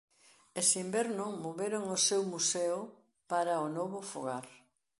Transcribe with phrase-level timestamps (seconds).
[0.61, 2.79] Ese inverno moveron o seu "museo"
[3.31, 4.45] para o novo fogar.